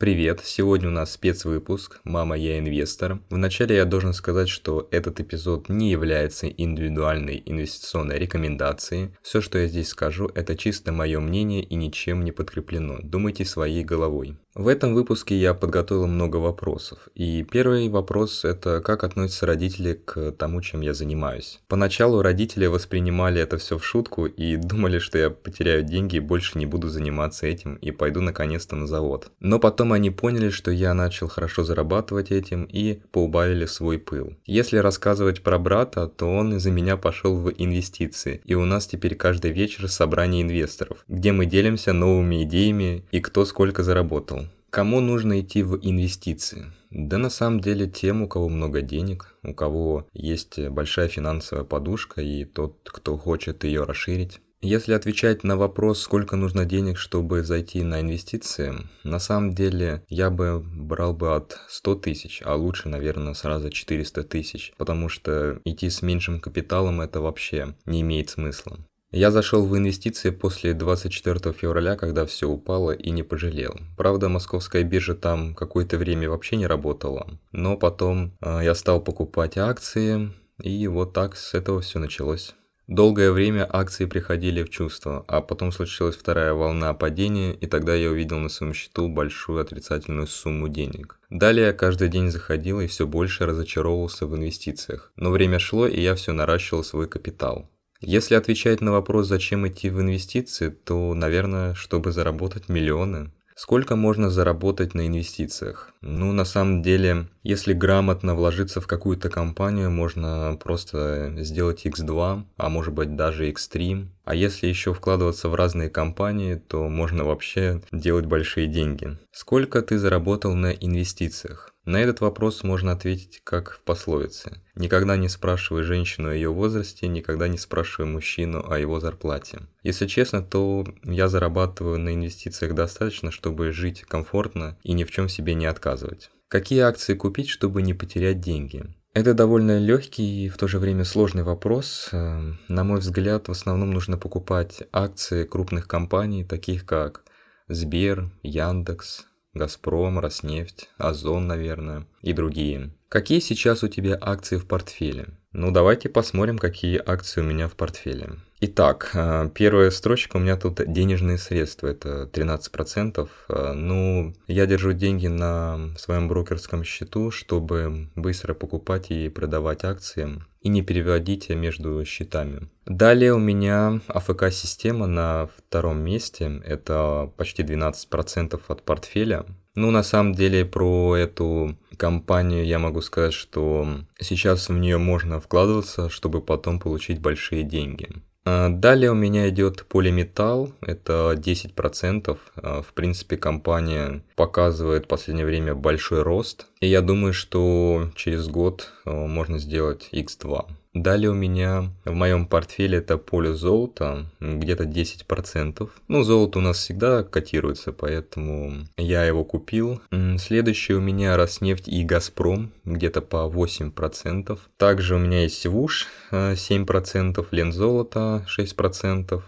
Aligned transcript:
Привет, 0.00 0.40
сегодня 0.42 0.88
у 0.88 0.92
нас 0.92 1.12
спецвыпуск 1.12 2.00
«Мама, 2.04 2.34
я 2.34 2.58
инвестор». 2.58 3.20
Вначале 3.28 3.76
я 3.76 3.84
должен 3.84 4.14
сказать, 4.14 4.48
что 4.48 4.88
этот 4.90 5.20
эпизод 5.20 5.68
не 5.68 5.90
является 5.90 6.48
индивидуальной 6.48 7.42
инвестиционной 7.44 8.18
рекомендацией. 8.18 9.10
Все, 9.20 9.42
что 9.42 9.58
я 9.58 9.66
здесь 9.66 9.88
скажу, 9.88 10.30
это 10.34 10.56
чисто 10.56 10.90
мое 10.90 11.20
мнение 11.20 11.62
и 11.62 11.74
ничем 11.74 12.24
не 12.24 12.32
подкреплено. 12.32 13.00
Думайте 13.02 13.44
своей 13.44 13.84
головой. 13.84 14.38
В 14.56 14.66
этом 14.66 14.94
выпуске 14.94 15.36
я 15.36 15.54
подготовил 15.54 16.08
много 16.08 16.38
вопросов. 16.38 17.08
И 17.14 17.44
первый 17.44 17.88
вопрос– 17.88 18.44
это 18.44 18.80
как 18.80 19.04
относятся 19.04 19.46
родители 19.46 19.92
к 19.92 20.32
тому, 20.32 20.60
чем 20.60 20.80
я 20.80 20.92
занимаюсь. 20.92 21.60
Поначалу 21.68 22.20
родители 22.20 22.66
воспринимали 22.66 23.40
это 23.40 23.58
все 23.58 23.78
в 23.78 23.84
шутку 23.86 24.26
и 24.26 24.56
думали, 24.70 24.98
что 24.98 25.18
я 25.18 25.30
потеряю 25.30 25.84
деньги 25.84 26.16
и 26.16 26.20
больше 26.20 26.58
не 26.58 26.66
буду 26.66 26.88
заниматься 26.88 27.46
этим 27.46 27.76
и 27.76 27.92
пойду 27.92 28.22
наконец-то 28.22 28.74
на 28.74 28.88
завод. 28.88 29.30
Но 29.38 29.60
потом 29.60 29.92
они 29.92 30.10
поняли, 30.10 30.50
что 30.50 30.72
я 30.72 30.94
начал 30.94 31.28
хорошо 31.28 31.62
зарабатывать 31.62 32.32
этим 32.32 32.64
и 32.64 33.02
поубавили 33.12 33.66
свой 33.66 34.00
пыл. 34.00 34.34
Если 34.46 34.78
рассказывать 34.78 35.44
про 35.44 35.60
брата, 35.60 36.08
то 36.08 36.26
он 36.26 36.56
из-за 36.56 36.72
меня 36.72 36.96
пошел 36.96 37.36
в 37.36 37.52
инвестиции. 37.56 38.40
И 38.44 38.54
у 38.54 38.64
нас 38.64 38.88
теперь 38.88 39.14
каждый 39.14 39.52
вечер 39.52 39.88
собрание 39.88 40.42
инвесторов, 40.42 41.04
где 41.06 41.30
мы 41.30 41.46
делимся 41.46 41.92
новыми 41.92 42.42
идеями 42.42 43.04
и 43.12 43.20
кто 43.20 43.44
сколько 43.44 43.84
заработал. 43.84 44.40
Кому 44.70 45.00
нужно 45.00 45.40
идти 45.40 45.64
в 45.64 45.78
инвестиции? 45.82 46.72
Да 46.90 47.18
на 47.18 47.28
самом 47.28 47.60
деле 47.60 47.88
тем, 47.88 48.22
у 48.22 48.28
кого 48.28 48.48
много 48.48 48.82
денег, 48.82 49.34
у 49.42 49.52
кого 49.52 50.06
есть 50.12 50.60
большая 50.68 51.08
финансовая 51.08 51.64
подушка 51.64 52.20
и 52.22 52.44
тот, 52.44 52.78
кто 52.84 53.18
хочет 53.18 53.64
ее 53.64 53.82
расширить. 53.82 54.40
Если 54.62 54.92
отвечать 54.92 55.42
на 55.42 55.56
вопрос, 55.56 56.00
сколько 56.00 56.36
нужно 56.36 56.66
денег, 56.66 56.98
чтобы 56.98 57.42
зайти 57.42 57.82
на 57.82 58.02
инвестиции, 58.02 58.74
на 59.04 59.18
самом 59.18 59.54
деле 59.54 60.04
я 60.08 60.28
бы 60.30 60.60
брал 60.62 61.14
бы 61.14 61.34
от 61.34 61.58
100 61.68 61.94
тысяч, 61.96 62.42
а 62.44 62.54
лучше, 62.56 62.90
наверное, 62.90 63.32
сразу 63.32 63.70
400 63.70 64.22
тысяч, 64.24 64.74
потому 64.76 65.08
что 65.08 65.60
идти 65.64 65.88
с 65.88 66.02
меньшим 66.02 66.40
капиталом 66.40 67.00
это 67.00 67.22
вообще 67.22 67.74
не 67.86 68.02
имеет 68.02 68.28
смысла. 68.28 68.78
Я 69.12 69.32
зашел 69.32 69.66
в 69.66 69.76
инвестиции 69.76 70.30
после 70.30 70.72
24 70.72 71.52
февраля, 71.52 71.96
когда 71.96 72.26
все 72.26 72.48
упало 72.48 72.92
и 72.92 73.10
не 73.10 73.24
пожалел. 73.24 73.76
Правда, 73.96 74.28
московская 74.28 74.84
биржа 74.84 75.16
там 75.16 75.54
какое-то 75.56 75.98
время 75.98 76.30
вообще 76.30 76.54
не 76.54 76.68
работала, 76.68 77.26
но 77.50 77.76
потом 77.76 78.32
э, 78.40 78.60
я 78.62 78.72
стал 78.76 79.00
покупать 79.00 79.58
акции, 79.58 80.30
и 80.62 80.86
вот 80.86 81.12
так 81.12 81.34
с 81.34 81.54
этого 81.54 81.80
все 81.80 81.98
началось. 81.98 82.54
Долгое 82.86 83.32
время 83.32 83.68
акции 83.68 84.04
приходили 84.04 84.62
в 84.62 84.70
чувство, 84.70 85.24
а 85.26 85.40
потом 85.40 85.72
случилась 85.72 86.16
вторая 86.16 86.54
волна 86.54 86.94
падения, 86.94 87.52
и 87.52 87.66
тогда 87.66 87.96
я 87.96 88.10
увидел 88.10 88.38
на 88.38 88.48
своем 88.48 88.74
счету 88.74 89.08
большую 89.08 89.60
отрицательную 89.60 90.28
сумму 90.28 90.68
денег. 90.68 91.18
Далее 91.30 91.66
я 91.66 91.72
каждый 91.72 92.08
день 92.08 92.30
заходил 92.30 92.80
и 92.80 92.86
все 92.86 93.08
больше 93.08 93.44
разочаровывался 93.44 94.26
в 94.26 94.36
инвестициях. 94.36 95.12
Но 95.16 95.30
время 95.30 95.58
шло, 95.58 95.88
и 95.88 96.00
я 96.00 96.14
все 96.14 96.32
наращивал 96.32 96.84
свой 96.84 97.08
капитал. 97.08 97.68
Если 98.00 98.34
отвечать 98.34 98.80
на 98.80 98.92
вопрос, 98.92 99.28
зачем 99.28 99.68
идти 99.68 99.90
в 99.90 100.00
инвестиции, 100.00 100.70
то, 100.70 101.12
наверное, 101.12 101.74
чтобы 101.74 102.12
заработать 102.12 102.68
миллионы. 102.70 103.30
Сколько 103.54 103.94
можно 103.94 104.30
заработать 104.30 104.94
на 104.94 105.06
инвестициях? 105.06 105.92
Ну, 106.00 106.32
на 106.32 106.46
самом 106.46 106.80
деле, 106.80 107.28
если 107.42 107.74
грамотно 107.74 108.34
вложиться 108.34 108.80
в 108.80 108.86
какую-то 108.86 109.28
компанию, 109.28 109.90
можно 109.90 110.56
просто 110.64 111.34
сделать 111.40 111.84
x2, 111.84 112.44
а 112.56 112.68
может 112.70 112.94
быть 112.94 113.16
даже 113.16 113.50
x3. 113.50 114.06
А 114.24 114.34
если 114.34 114.66
еще 114.66 114.94
вкладываться 114.94 115.50
в 115.50 115.54
разные 115.54 115.90
компании, 115.90 116.54
то 116.54 116.88
можно 116.88 117.24
вообще 117.24 117.82
делать 117.92 118.24
большие 118.24 118.66
деньги. 118.66 119.18
Сколько 119.30 119.82
ты 119.82 119.98
заработал 119.98 120.54
на 120.54 120.70
инвестициях? 120.70 121.69
На 121.84 121.96
этот 121.96 122.20
вопрос 122.20 122.62
можно 122.62 122.92
ответить 122.92 123.40
как 123.42 123.72
в 123.72 123.82
пословице. 123.82 124.60
Никогда 124.74 125.16
не 125.16 125.28
спрашивай 125.28 125.82
женщину 125.82 126.28
о 126.28 126.34
ее 126.34 126.50
возрасте, 126.50 127.08
никогда 127.08 127.48
не 127.48 127.58
спрашивай 127.58 128.08
мужчину 128.08 128.64
о 128.68 128.78
его 128.78 129.00
зарплате. 129.00 129.60
Если 129.82 130.06
честно, 130.06 130.42
то 130.42 130.86
я 131.04 131.28
зарабатываю 131.28 131.98
на 131.98 132.14
инвестициях 132.14 132.74
достаточно, 132.74 133.30
чтобы 133.30 133.72
жить 133.72 134.02
комфортно 134.02 134.76
и 134.82 134.92
ни 134.92 135.04
в 135.04 135.10
чем 135.10 135.28
себе 135.28 135.54
не 135.54 135.66
отказывать. 135.66 136.30
Какие 136.48 136.80
акции 136.80 137.14
купить, 137.14 137.48
чтобы 137.48 137.80
не 137.80 137.94
потерять 137.94 138.40
деньги? 138.40 138.84
Это 139.12 139.34
довольно 139.34 139.78
легкий 139.78 140.46
и 140.46 140.48
в 140.48 140.56
то 140.56 140.68
же 140.68 140.78
время 140.78 141.04
сложный 141.04 141.42
вопрос. 141.42 142.10
Эм, 142.12 142.60
на 142.68 142.84
мой 142.84 143.00
взгляд, 143.00 143.48
в 143.48 143.50
основном 143.50 143.90
нужно 143.90 144.18
покупать 144.18 144.84
акции 144.92 145.44
крупных 145.44 145.88
компаний, 145.88 146.44
таких 146.44 146.86
как 146.86 147.24
Сбер, 147.68 148.30
Яндекс, 148.42 149.26
Газпром, 149.52 150.18
Роснефть, 150.18 150.88
Озон, 150.96 151.46
наверное, 151.46 152.06
и 152.22 152.32
другие. 152.32 152.90
Какие 153.08 153.40
сейчас 153.40 153.82
у 153.82 153.88
тебя 153.88 154.16
акции 154.20 154.56
в 154.56 154.66
портфеле? 154.66 155.28
Ну, 155.52 155.72
давайте 155.72 156.08
посмотрим, 156.08 156.58
какие 156.58 157.02
акции 157.04 157.40
у 157.40 157.44
меня 157.44 157.66
в 157.66 157.74
портфеле. 157.74 158.36
Итак, 158.60 159.10
э, 159.14 159.48
первая 159.52 159.90
строчка 159.90 160.36
у 160.36 160.38
меня 160.38 160.56
тут 160.56 160.80
денежные 160.86 161.38
средства, 161.38 161.88
это 161.88 162.26
13%. 162.26 163.28
Э, 163.48 163.72
ну, 163.72 164.32
я 164.46 164.66
держу 164.66 164.92
деньги 164.92 165.26
на 165.26 165.90
своем 165.98 166.28
брокерском 166.28 166.84
счету, 166.84 167.32
чтобы 167.32 168.10
быстро 168.14 168.54
покупать 168.54 169.10
и 169.10 169.28
продавать 169.28 169.82
акции 169.82 170.40
и 170.60 170.68
не 170.68 170.82
переводить 170.82 171.48
между 171.48 172.04
счетами. 172.04 172.68
Далее 172.84 173.32
у 173.32 173.38
меня 173.38 174.00
АФК-система 174.08 175.06
на 175.06 175.48
втором 175.56 176.00
месте, 176.00 176.60
это 176.64 177.32
почти 177.36 177.62
12% 177.62 178.60
от 178.68 178.82
портфеля. 178.82 179.46
Ну, 179.74 179.90
на 179.90 180.02
самом 180.02 180.34
деле, 180.34 180.64
про 180.64 181.16
эту 181.16 181.76
компанию 181.96 182.64
я 182.64 182.78
могу 182.78 183.00
сказать, 183.02 183.32
что 183.32 183.86
сейчас 184.20 184.68
в 184.68 184.72
нее 184.72 184.98
можно 184.98 185.40
вкладываться, 185.40 186.08
чтобы 186.08 186.40
потом 186.40 186.80
получить 186.80 187.20
большие 187.20 187.62
деньги. 187.62 188.08
А, 188.44 188.68
далее 188.68 189.10
у 189.10 189.14
меня 189.14 189.48
идет 189.48 189.86
полиметалл, 189.86 190.72
это 190.80 191.34
10%. 191.36 192.38
А, 192.56 192.82
в 192.82 192.92
принципе, 192.94 193.36
компания 193.36 194.22
показывает 194.34 195.04
в 195.04 195.08
последнее 195.08 195.46
время 195.46 195.74
большой 195.74 196.22
рост. 196.22 196.66
И 196.80 196.86
я 196.86 197.02
думаю, 197.02 197.32
что 197.32 198.10
через 198.16 198.48
год 198.48 198.92
а, 199.04 199.26
можно 199.26 199.58
сделать 199.58 200.08
X2. 200.12 200.66
Далее 200.92 201.30
у 201.30 201.34
меня 201.34 201.92
в 202.04 202.12
моем 202.14 202.46
портфеле 202.46 202.98
это 202.98 203.16
поле 203.16 203.54
золота, 203.54 204.26
где-то 204.40 204.84
10%. 204.84 205.88
Ну, 206.08 206.22
золото 206.24 206.58
у 206.58 206.62
нас 206.62 206.78
всегда 206.78 207.22
котируется, 207.22 207.92
поэтому 207.92 208.88
я 208.96 209.24
его 209.24 209.44
купил. 209.44 210.02
Следующий 210.38 210.94
у 210.94 211.00
меня 211.00 211.36
Роснефть 211.36 211.86
и 211.86 212.04
Газпром, 212.04 212.72
где-то 212.84 213.20
по 213.20 213.48
8%. 213.48 214.58
Также 214.78 215.14
у 215.14 215.18
меня 215.18 215.42
есть 215.42 215.64
ВУШ 215.64 216.08
7%, 216.32 217.46
Лензолото 217.52 218.44
6%, 218.58 219.42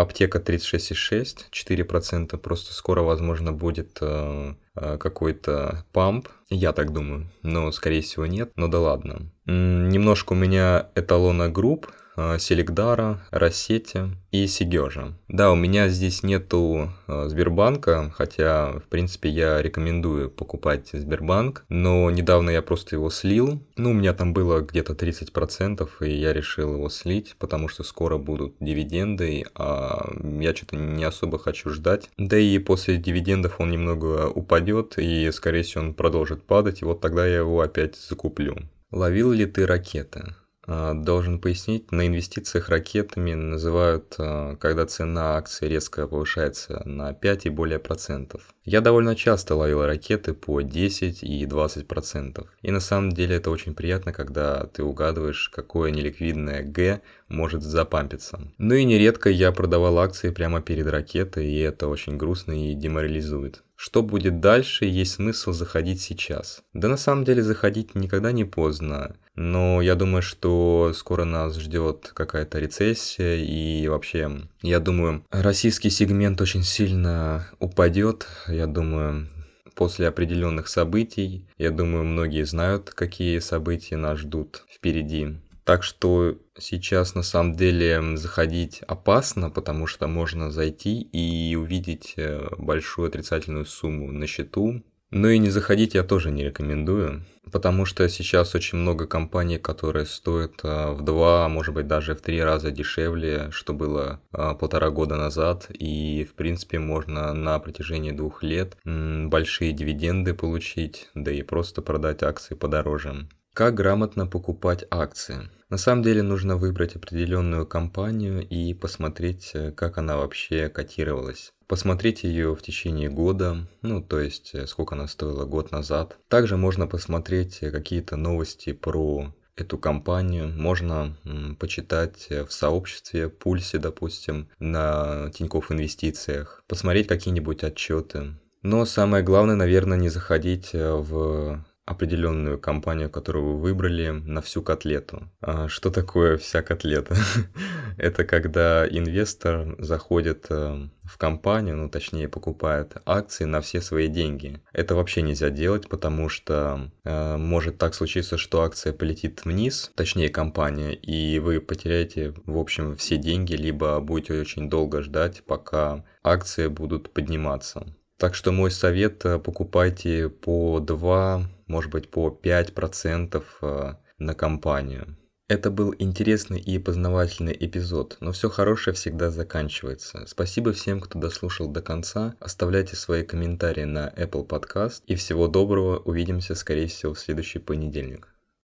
Аптека 0.00 0.38
36,6, 0.38 1.36
4%. 1.52 2.36
Просто 2.38 2.72
скоро, 2.72 3.02
возможно, 3.02 3.52
будет 3.52 3.98
э, 4.00 4.54
э, 4.69 4.69
какой-то 4.98 5.84
памп, 5.92 6.28
я 6.48 6.72
так 6.72 6.92
думаю, 6.92 7.30
но 7.42 7.70
скорее 7.72 8.02
всего 8.02 8.26
нет, 8.26 8.52
но 8.56 8.68
да 8.68 8.80
ладно. 8.80 9.30
Немножко 9.46 10.32
у 10.32 10.36
меня 10.36 10.88
эталона 10.94 11.48
групп, 11.48 11.86
Э, 11.86 11.99
Селегдара, 12.38 13.20
Рассети 13.30 14.10
и 14.30 14.46
Сигежа. 14.46 15.14
Да, 15.28 15.52
у 15.52 15.56
меня 15.56 15.88
здесь 15.88 16.22
нету 16.22 16.90
э, 17.06 17.28
Сбербанка, 17.28 18.12
хотя, 18.16 18.72
в 18.72 18.84
принципе, 18.88 19.28
я 19.28 19.62
рекомендую 19.62 20.30
покупать 20.30 20.90
Сбербанк, 20.92 21.64
но 21.68 22.10
недавно 22.10 22.50
я 22.50 22.62
просто 22.62 22.96
его 22.96 23.10
слил. 23.10 23.60
Ну, 23.76 23.90
у 23.90 23.94
меня 23.94 24.12
там 24.12 24.32
было 24.32 24.60
где-то 24.60 24.92
30%, 24.92 25.88
и 26.00 26.10
я 26.10 26.32
решил 26.32 26.74
его 26.74 26.88
слить, 26.88 27.36
потому 27.38 27.68
что 27.68 27.84
скоро 27.84 28.18
будут 28.18 28.54
дивиденды, 28.60 29.46
а 29.54 30.10
я 30.40 30.54
что-то 30.54 30.76
не 30.76 31.04
особо 31.04 31.38
хочу 31.38 31.70
ждать. 31.70 32.10
Да 32.18 32.38
и 32.38 32.58
после 32.58 32.96
дивидендов 32.96 33.60
он 33.60 33.70
немного 33.70 34.28
упадет, 34.28 34.98
и, 34.98 35.30
скорее 35.32 35.62
всего, 35.62 35.84
он 35.84 35.94
продолжит 35.94 36.42
падать, 36.42 36.82
и 36.82 36.84
вот 36.84 37.00
тогда 37.00 37.26
я 37.26 37.38
его 37.38 37.60
опять 37.60 37.96
закуплю. 37.96 38.56
Ловил 38.90 39.32
ли 39.32 39.46
ты 39.46 39.66
ракеты? 39.66 40.34
А, 40.72 40.94
должен 40.94 41.40
пояснить, 41.40 41.90
на 41.90 42.06
инвестициях 42.06 42.68
ракетами 42.68 43.34
называют, 43.34 44.14
а, 44.18 44.54
когда 44.54 44.86
цена 44.86 45.36
акции 45.36 45.66
резко 45.66 46.06
повышается 46.06 46.80
на 46.84 47.12
5 47.12 47.46
и 47.46 47.50
более 47.50 47.80
процентов. 47.80 48.54
Я 48.64 48.80
довольно 48.80 49.16
часто 49.16 49.56
ловил 49.56 49.84
ракеты 49.84 50.32
по 50.32 50.60
10 50.60 51.24
и 51.24 51.44
20 51.44 51.88
процентов. 51.88 52.46
И 52.62 52.70
на 52.70 52.78
самом 52.78 53.10
деле 53.10 53.34
это 53.34 53.50
очень 53.50 53.74
приятно, 53.74 54.12
когда 54.12 54.66
ты 54.66 54.84
угадываешь, 54.84 55.48
какое 55.48 55.90
неликвидное 55.90 56.62
Г 56.62 57.00
может 57.26 57.64
запампиться. 57.64 58.38
Ну 58.58 58.74
и 58.76 58.84
нередко 58.84 59.28
я 59.28 59.50
продавал 59.50 59.98
акции 59.98 60.30
прямо 60.30 60.60
перед 60.62 60.86
ракетой, 60.86 61.50
и 61.50 61.58
это 61.58 61.88
очень 61.88 62.16
грустно 62.16 62.52
и 62.52 62.74
деморализует. 62.74 63.64
Что 63.82 64.02
будет 64.02 64.40
дальше, 64.40 64.84
есть 64.84 65.12
смысл 65.12 65.52
заходить 65.52 66.02
сейчас. 66.02 66.62
Да 66.74 66.86
на 66.86 66.98
самом 66.98 67.24
деле 67.24 67.42
заходить 67.42 67.94
никогда 67.94 68.30
не 68.30 68.44
поздно. 68.44 69.16
Но 69.36 69.80
я 69.80 69.94
думаю, 69.94 70.20
что 70.20 70.92
скоро 70.94 71.24
нас 71.24 71.58
ждет 71.58 72.10
какая-то 72.12 72.58
рецессия 72.58 73.36
и 73.36 73.88
вообще, 73.88 74.42
я 74.60 74.80
думаю, 74.80 75.24
российский 75.30 75.88
сегмент 75.88 76.42
очень 76.42 76.62
сильно 76.62 77.48
упадет. 77.58 78.26
Я 78.48 78.66
думаю, 78.66 79.28
после 79.74 80.08
определенных 80.08 80.68
событий. 80.68 81.46
Я 81.56 81.70
думаю, 81.70 82.04
многие 82.04 82.44
знают, 82.44 82.90
какие 82.90 83.38
события 83.38 83.96
нас 83.96 84.18
ждут 84.18 84.66
впереди. 84.70 85.38
Так 85.70 85.84
что 85.84 86.36
сейчас 86.58 87.14
на 87.14 87.22
самом 87.22 87.54
деле 87.54 88.16
заходить 88.16 88.82
опасно, 88.88 89.50
потому 89.50 89.86
что 89.86 90.08
можно 90.08 90.50
зайти 90.50 91.00
и 91.00 91.54
увидеть 91.54 92.14
э, 92.16 92.48
большую 92.58 93.06
отрицательную 93.06 93.66
сумму 93.66 94.10
на 94.10 94.26
счету. 94.26 94.82
Ну 95.12 95.28
и 95.28 95.38
не 95.38 95.48
заходить 95.48 95.94
я 95.94 96.02
тоже 96.02 96.32
не 96.32 96.42
рекомендую, 96.42 97.24
потому 97.52 97.84
что 97.84 98.08
сейчас 98.08 98.56
очень 98.56 98.78
много 98.78 99.06
компаний, 99.06 99.58
которые 99.58 100.06
стоят 100.06 100.54
э, 100.64 100.90
в 100.90 101.02
два, 101.02 101.48
может 101.48 101.72
быть 101.72 101.86
даже 101.86 102.16
в 102.16 102.20
три 102.20 102.42
раза 102.42 102.72
дешевле, 102.72 103.52
что 103.52 103.72
было 103.72 104.20
э, 104.32 104.54
полтора 104.58 104.90
года 104.90 105.14
назад, 105.14 105.68
и 105.70 106.26
в 106.28 106.34
принципе 106.34 106.80
можно 106.80 107.32
на 107.32 107.56
протяжении 107.60 108.10
двух 108.10 108.42
лет 108.42 108.76
большие 108.84 109.70
дивиденды 109.70 110.34
получить, 110.34 111.10
да 111.14 111.30
и 111.30 111.42
просто 111.42 111.80
продать 111.80 112.24
акции 112.24 112.56
подороже. 112.56 113.28
Как 113.60 113.74
грамотно 113.74 114.26
покупать 114.26 114.86
акции? 114.90 115.50
На 115.68 115.76
самом 115.76 116.02
деле 116.02 116.22
нужно 116.22 116.56
выбрать 116.56 116.96
определенную 116.96 117.66
компанию 117.66 118.40
и 118.48 118.72
посмотреть, 118.72 119.50
э, 119.52 119.70
как 119.72 119.98
она 119.98 120.16
вообще 120.16 120.70
котировалась. 120.70 121.52
Посмотреть 121.66 122.24
ее 122.24 122.56
в 122.56 122.62
течение 122.62 123.10
года, 123.10 123.68
ну 123.82 124.00
то 124.00 124.18
есть 124.18 124.54
э, 124.54 124.66
сколько 124.66 124.94
она 124.94 125.06
стоила 125.08 125.44
год 125.44 125.72
назад. 125.72 126.16
Также 126.28 126.56
можно 126.56 126.86
посмотреть 126.86 127.58
э, 127.60 127.70
какие-то 127.70 128.16
новости 128.16 128.72
про 128.72 129.30
эту 129.56 129.76
компанию. 129.76 130.48
Можно 130.48 131.18
почитать 131.58 132.30
в 132.30 132.50
сообществе, 132.50 133.28
пульсе, 133.28 133.76
допустим, 133.76 134.48
на 134.58 135.30
Тинькофф 135.34 135.70
Инвестициях. 135.70 136.64
Посмотреть 136.66 137.08
какие-нибудь 137.08 137.62
отчеты. 137.62 138.36
Но 138.62 138.86
самое 138.86 139.22
главное, 139.22 139.56
наверное, 139.56 139.98
не 139.98 140.08
заходить 140.08 140.70
в 140.72 141.62
определенную 141.90 142.56
компанию, 142.56 143.10
которую 143.10 143.56
вы 143.56 143.60
выбрали, 143.60 144.10
на 144.10 144.40
всю 144.40 144.62
котлету. 144.62 145.28
А 145.40 145.66
что 145.66 145.90
такое 145.90 146.36
вся 146.36 146.62
котлета? 146.62 147.16
Это 147.98 148.24
когда 148.24 148.86
инвестор 148.86 149.74
заходит 149.78 150.46
э, 150.50 150.86
в 151.02 151.18
компанию, 151.18 151.76
ну 151.76 151.90
точнее 151.90 152.28
покупает 152.28 152.96
акции 153.04 153.44
на 153.44 153.60
все 153.60 153.80
свои 153.80 154.06
деньги. 154.06 154.60
Это 154.72 154.94
вообще 154.94 155.22
нельзя 155.22 155.50
делать, 155.50 155.88
потому 155.88 156.28
что 156.28 156.92
э, 157.02 157.36
может 157.36 157.78
так 157.78 157.94
случиться, 157.94 158.38
что 158.38 158.62
акция 158.62 158.92
полетит 158.92 159.44
вниз, 159.44 159.90
точнее 159.96 160.28
компания, 160.28 160.94
и 160.94 161.40
вы 161.40 161.60
потеряете 161.60 162.34
в 162.46 162.56
общем 162.56 162.94
все 162.94 163.16
деньги, 163.16 163.54
либо 163.54 163.98
будете 163.98 164.40
очень 164.40 164.70
долго 164.70 165.02
ждать, 165.02 165.42
пока 165.44 166.04
акции 166.22 166.68
будут 166.68 167.10
подниматься. 167.10 167.84
Так 168.20 168.34
что 168.34 168.52
мой 168.52 168.70
совет, 168.70 169.24
э, 169.24 169.38
покупайте 169.38 170.28
по 170.28 170.78
2, 170.78 171.48
может 171.68 171.90
быть 171.90 172.10
по 172.10 172.28
5% 172.28 173.42
э, 173.62 173.94
на 174.18 174.34
компанию. 174.34 175.16
Это 175.48 175.70
был 175.70 175.94
интересный 175.98 176.60
и 176.60 176.78
познавательный 176.78 177.56
эпизод, 177.58 178.18
но 178.20 178.32
все 178.32 178.50
хорошее 178.50 178.94
всегда 178.94 179.30
заканчивается. 179.30 180.26
Спасибо 180.26 180.74
всем, 180.74 181.00
кто 181.00 181.18
дослушал 181.18 181.68
до 181.68 181.80
конца. 181.80 182.34
Оставляйте 182.40 182.94
свои 182.94 183.22
комментарии 183.22 183.84
на 183.84 184.10
Apple 184.10 184.46
Podcast. 184.46 185.00
И 185.06 185.14
всего 185.14 185.48
доброго. 185.48 185.96
Увидимся, 185.96 186.54
скорее 186.54 186.88
всего, 186.88 187.14
в 187.14 187.18
следующий 187.18 187.58
понедельник. 187.58 188.28